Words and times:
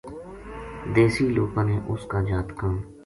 دیسی 0.95 1.25
لوکاں 1.37 1.63
نے 1.69 1.75
اس 1.93 2.03
کا 2.11 2.19
جاتکاں 2.29 2.73